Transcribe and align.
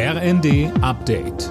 RND 0.00 0.70
Update. 0.80 1.48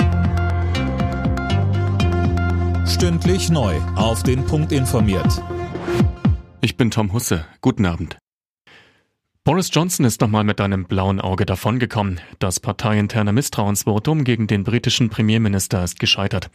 Stündlich 2.88 3.50
neu. 3.50 3.75
Auf 3.97 4.23
den 4.23 4.46
Punkt 4.46 4.71
informiert. 4.71 5.43
Ich 6.62 6.78
bin 6.78 6.89
Tom 6.89 7.12
Husse. 7.12 7.46
Guten 7.60 7.86
Abend. 7.86 8.18
Boris 9.44 9.70
Johnson 9.73 10.05
ist 10.05 10.21
nochmal 10.21 10.46
mit 10.46 10.62
einem 10.62 10.86
blauen 10.86 11.20
Auge 11.20 11.46
davongekommen. 11.46 12.21
Das 12.39 12.62
parteiinterne 12.62 13.33
Misstrauensvotum 13.33 14.23
gegen 14.23 14.48
den 14.48 14.64
britischen 14.64 15.09
Premierminister 15.09 15.84
ist 15.84 16.00
gescheitert. 16.00 16.50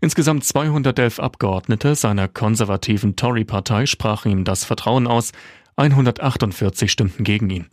Insgesamt 0.00 0.42
211 0.42 1.20
Abgeordnete 1.20 1.94
seiner 1.94 2.26
konservativen 2.26 3.14
Tory-Partei 3.14 3.86
sprachen 3.86 4.32
ihm 4.32 4.42
das 4.42 4.64
Vertrauen 4.64 5.06
aus. 5.06 5.30
148 5.76 6.90
stimmten 6.90 7.22
gegen 7.22 7.48
ihn. 7.48 7.66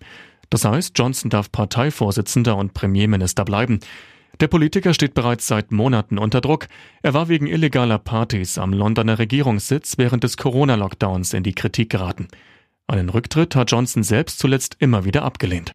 Das 0.55 0.63
heißt, 0.63 0.97
Johnson 0.97 1.29
darf 1.29 1.51
Parteivorsitzender 1.51 2.55
und 2.55 2.73
Premierminister 2.73 3.43
bleiben. 3.43 3.81
Der 4.39 4.47
Politiker 4.47 4.93
steht 4.93 5.13
bereits 5.13 5.47
seit 5.47 5.73
Monaten 5.73 6.17
unter 6.17 6.39
Druck. 6.39 6.69
Er 7.03 7.13
war 7.13 7.27
wegen 7.27 7.45
illegaler 7.45 7.97
Partys 7.97 8.57
am 8.57 8.71
Londoner 8.71 9.19
Regierungssitz 9.19 9.97
während 9.97 10.23
des 10.23 10.37
Corona-Lockdowns 10.37 11.33
in 11.33 11.43
die 11.43 11.55
Kritik 11.55 11.89
geraten. 11.89 12.29
Einen 12.87 13.09
Rücktritt 13.09 13.53
hat 13.57 13.69
Johnson 13.69 14.01
selbst 14.01 14.39
zuletzt 14.39 14.77
immer 14.79 15.03
wieder 15.03 15.23
abgelehnt. 15.23 15.73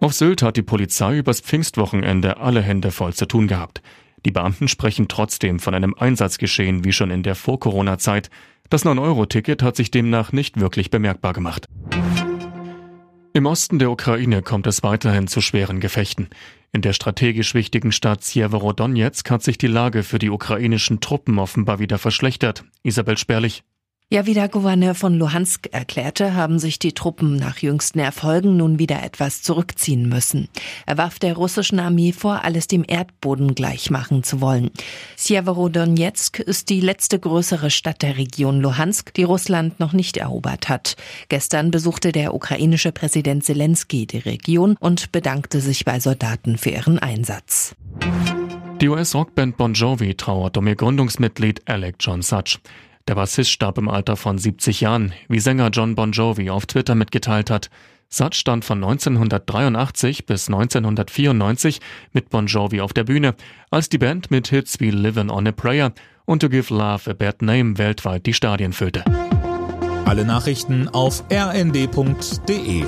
Auf 0.00 0.14
Sylt 0.14 0.42
hat 0.42 0.56
die 0.56 0.62
Polizei 0.62 1.18
übers 1.18 1.40
Pfingstwochenende 1.40 2.38
alle 2.38 2.60
Hände 2.60 2.90
voll 2.90 3.14
zu 3.14 3.26
tun 3.26 3.46
gehabt. 3.46 3.82
Die 4.26 4.32
Beamten 4.32 4.66
sprechen 4.66 5.06
trotzdem 5.06 5.60
von 5.60 5.74
einem 5.74 5.94
Einsatzgeschehen 5.96 6.82
wie 6.82 6.92
schon 6.92 7.12
in 7.12 7.22
der 7.22 7.36
Vor-Corona-Zeit. 7.36 8.30
Das 8.68 8.84
9-Euro-Ticket 8.84 9.62
hat 9.62 9.76
sich 9.76 9.92
demnach 9.92 10.32
nicht 10.32 10.58
wirklich 10.58 10.90
bemerkbar 10.90 11.34
gemacht. 11.34 11.68
Im 13.34 13.46
Osten 13.46 13.78
der 13.78 13.90
Ukraine 13.90 14.42
kommt 14.42 14.66
es 14.66 14.82
weiterhin 14.82 15.28
zu 15.28 15.40
schweren 15.40 15.80
Gefechten. 15.80 16.28
In 16.72 16.82
der 16.82 16.92
strategisch 16.92 17.54
wichtigen 17.54 17.92
Stadt 17.92 18.24
Sjeverodonetsk 18.24 19.30
hat 19.30 19.42
sich 19.42 19.58
die 19.58 19.66
Lage 19.68 20.02
für 20.02 20.18
die 20.18 20.30
ukrainischen 20.30 21.00
Truppen 21.00 21.38
offenbar 21.38 21.78
wieder 21.78 21.98
verschlechtert. 21.98 22.64
Isabel 22.82 23.16
Sperlich. 23.16 23.62
Ja, 24.10 24.24
wie 24.24 24.32
der 24.32 24.48
Gouverneur 24.48 24.94
von 24.94 25.18
Luhansk 25.18 25.68
erklärte, 25.70 26.32
haben 26.32 26.58
sich 26.58 26.78
die 26.78 26.94
Truppen 26.94 27.36
nach 27.36 27.58
jüngsten 27.58 27.98
Erfolgen 27.98 28.56
nun 28.56 28.78
wieder 28.78 29.02
etwas 29.02 29.42
zurückziehen 29.42 30.08
müssen. 30.08 30.48
Er 30.86 30.96
warf 30.96 31.18
der 31.18 31.34
russischen 31.34 31.78
Armee 31.78 32.12
vor, 32.12 32.42
alles 32.42 32.68
dem 32.68 32.86
Erdboden 32.88 33.54
gleichmachen 33.54 34.22
zu 34.22 34.40
wollen. 34.40 34.70
Sjeverodonetsk 35.18 36.38
ist 36.38 36.70
die 36.70 36.80
letzte 36.80 37.18
größere 37.18 37.68
Stadt 37.68 38.00
der 38.00 38.16
Region 38.16 38.62
Luhansk, 38.62 39.12
die 39.12 39.24
Russland 39.24 39.78
noch 39.78 39.92
nicht 39.92 40.16
erobert 40.16 40.70
hat. 40.70 40.96
Gestern 41.28 41.70
besuchte 41.70 42.10
der 42.10 42.32
ukrainische 42.32 42.92
Präsident 42.92 43.44
Zelensky 43.44 44.06
die 44.06 44.20
Region 44.20 44.76
und 44.80 45.12
bedankte 45.12 45.60
sich 45.60 45.84
bei 45.84 46.00
Soldaten 46.00 46.56
für 46.56 46.70
ihren 46.70 46.98
Einsatz. 46.98 47.74
Die 48.80 48.88
US-Rockband 48.88 49.58
Bon 49.58 49.74
Jovi 49.74 50.14
trauert 50.14 50.56
um 50.56 50.66
ihr 50.66 50.76
Gründungsmitglied 50.76 51.60
Alec 51.68 51.96
John 52.00 52.22
Such. 52.22 52.58
Der 53.08 53.14
Bassist 53.14 53.50
starb 53.50 53.78
im 53.78 53.88
Alter 53.88 54.16
von 54.16 54.36
70 54.36 54.82
Jahren, 54.82 55.14
wie 55.28 55.40
Sänger 55.40 55.70
John 55.70 55.94
Bon 55.94 56.12
Jovi 56.12 56.50
auf 56.50 56.66
Twitter 56.66 56.94
mitgeteilt 56.94 57.48
hat. 57.48 57.70
Such 58.10 58.34
stand 58.34 58.66
von 58.66 58.84
1983 58.84 60.26
bis 60.26 60.48
1994 60.48 61.80
mit 62.12 62.28
Bon 62.28 62.46
Jovi 62.46 62.82
auf 62.82 62.92
der 62.92 63.04
Bühne, 63.04 63.34
als 63.70 63.88
die 63.88 63.96
Band 63.96 64.30
mit 64.30 64.48
Hits 64.48 64.78
wie 64.80 64.90
Livin' 64.90 65.30
on 65.30 65.46
a 65.46 65.52
Prayer 65.52 65.92
und 66.26 66.40
To 66.40 66.50
Give 66.50 66.72
Love 66.72 67.10
a 67.10 67.14
Bad 67.14 67.40
Name 67.40 67.78
weltweit 67.78 68.26
die 68.26 68.34
Stadien 68.34 68.74
füllte. 68.74 69.04
Alle 70.04 70.26
Nachrichten 70.26 70.88
auf 70.88 71.24
rnd.de 71.32 72.84